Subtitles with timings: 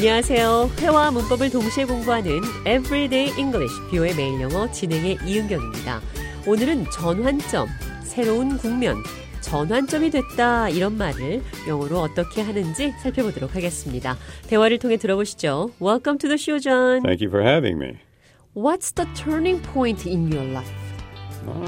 [0.00, 0.70] 안녕하세요.
[0.78, 6.00] 회화 문법을 동시에 공부하는 Everyday English, 뷰의 매일 영어 진행의 이은경입니다.
[6.46, 7.68] 오늘은 전환점,
[8.02, 8.96] 새로운 국면,
[9.42, 14.16] 전환점이 됐다 이런 말을 영어로 어떻게 하는지 살펴보도록 하겠습니다.
[14.46, 15.72] 대화를 통해 들어보시죠.
[15.82, 17.02] Welcome to the show, John.
[17.02, 17.98] Thank you for having me.
[18.54, 20.72] What's the turning point in your life?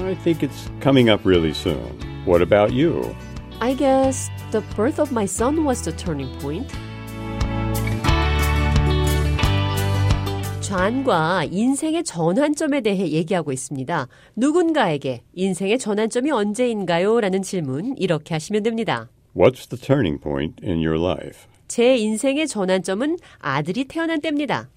[0.01, 1.99] I think it's coming up really soon.
[2.25, 3.15] What about you?
[3.59, 6.73] I guess the birth of my son was the turning point.
[10.63, 14.07] 좌안과 인생의 전환점에 대해 얘기하고 있습니다.
[14.37, 17.19] 누군가에게 인생의 전환점이 언제인가요?
[17.19, 19.09] 라는 질문 이렇게 하시면 됩니다.
[19.35, 21.41] What's the turning point in your life?
[21.67, 24.69] 제 인생의 전환점은 아들이 태어난 때입니다.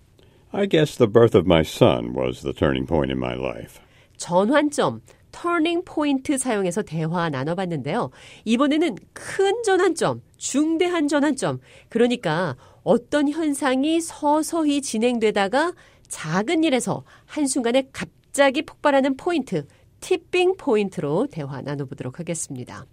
[0.50, 3.80] I guess the birth of my son was the turning point in my life.
[4.16, 8.10] 전환점, turning point 사용해서 대화 나눠봤는데요.
[8.44, 11.60] 이번에는 큰 전환점, 중대한 전환점.
[11.88, 15.73] 그러니까 어떤 현상이 서서히 진행되다가
[16.07, 19.65] 작은 일에서 한순간에 갑자기 폭발하는 포인트,
[20.01, 22.85] 티핑 포인트로 대화 나눠보도록 하겠습니다.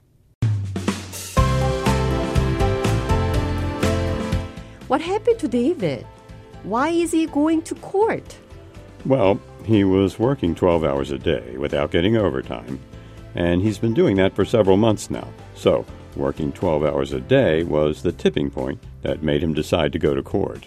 [4.88, 6.06] What happened to David?
[6.64, 8.36] Why is he going to court?
[9.04, 12.78] Well, he was working 12 hours a day without getting overtime,
[13.34, 15.28] and he's been doing that for several months now.
[15.54, 15.84] So,
[16.16, 20.14] working 12 hours a day was the tipping point that made him decide to go
[20.14, 20.66] to court.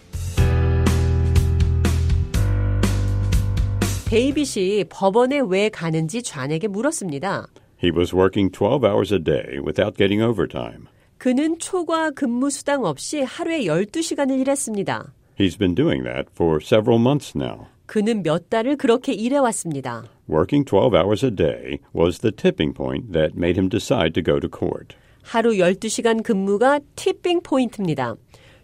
[4.10, 7.48] 데이빗이 법원에 왜 가는지 좌에게 물었습니다.
[7.82, 10.88] He was working 12 hours a day without getting overtime.
[11.18, 15.14] 그는 초과 근무 수당 없이 하루에 12시간을 일했습니다.
[15.40, 17.68] He's been doing that for several months now.
[17.86, 20.04] 그는 몇 달을 그렇게 일해왔습니다.
[20.30, 24.40] Working 12 hours a day was the tipping point that made him decide to go
[24.40, 24.96] to court.
[25.27, 28.15] 하루 12시간 근무가 티핑 포인트입니다.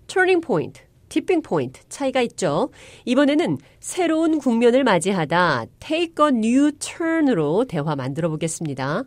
[0.06, 2.70] turning point, 티핑 포인트 차이가 있죠.
[3.04, 9.02] 이번에는 새로운 국면을 맞이하다 take a new turn으로 대화 만들어 보겠습니다.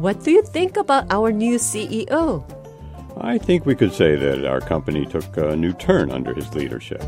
[0.00, 2.44] What do you think about our new CEO?
[3.20, 7.02] I think we could say that our company took a new turn under his leadership.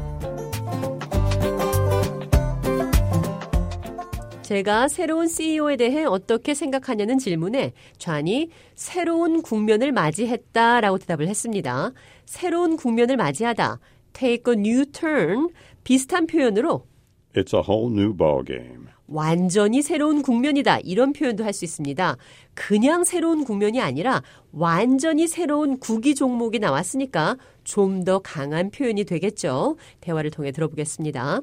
[4.44, 11.92] 제가 새로운 CEO에 대해 어떻게 생각하냐는 질문에 좌니 새로운 국면을 맞이했다라고 대답을 했습니다.
[12.26, 13.78] 새로운 국면을 맞이하다,
[14.12, 15.48] take a new turn
[15.82, 16.86] 비슷한 표현으로
[17.34, 18.88] It's a whole new ball game.
[19.06, 20.78] 완전히 새로운 국면이다.
[20.80, 22.16] 이런 표현도 할 수 있습니다.
[22.54, 24.22] 그냥 새로운 국면이 아니라
[24.52, 29.76] 완전히 새로운 구기 종목이 나왔으니까 좀 더 강한 표현이 되겠죠.
[30.00, 31.40] 대화를 통해 들어보겠습니다.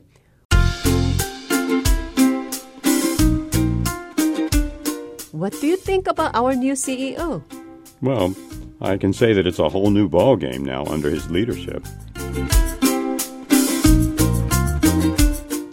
[5.41, 7.41] What do you think about our new CEO?
[7.99, 8.35] Well,
[8.79, 11.81] I can say that it's a whole new ball game now under his leadership.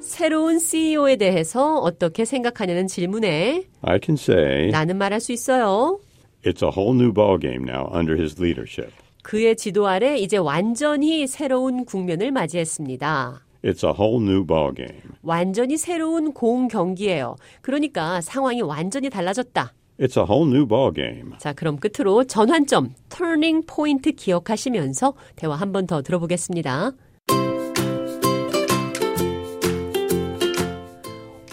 [0.00, 6.00] 새로운 CEO에 대해서 어떻게 생각하냐는 질문에 I can say 나는 말할 수 있어요.
[6.42, 8.90] it's a whole new ball game now under his leadership.
[9.22, 13.42] 그의 지도 아래 이제 완전히 새로운 국면을 맞이했습니다.
[13.63, 15.13] It's a whole new ball game.
[15.21, 17.35] 완전히 새로운 공 경기예요.
[17.61, 19.71] 그러니까 상황이 완전히 달라졌다.
[19.99, 21.33] It's a whole new ball game.
[21.37, 26.91] 자, 그럼 끝으로 전환점, turning point 기억하시면서 대화 한 번 더 들어보겠습니다.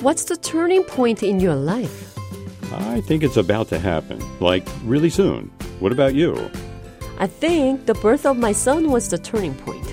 [0.03, 2.17] What's the turning point in your life?
[2.73, 5.51] I think it's about to happen, like really soon.
[5.81, 6.35] What about you?
[7.19, 9.85] I think the birth of my son was the turning point.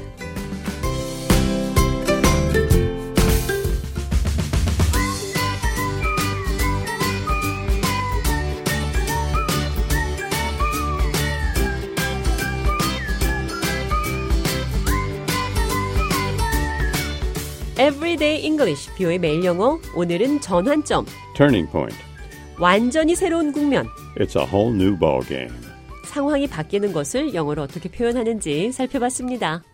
[17.78, 19.78] Everyday English, 뷰의 매일 영어.
[19.96, 21.96] 오늘은 전환점, Turning point.
[22.58, 23.86] 완전히 새로운 국면,
[24.18, 25.50] It's a whole new ball game.
[26.04, 29.62] 상황이 바뀌는 것을 영어로 어떻게 표현하는지 살펴봤습니다.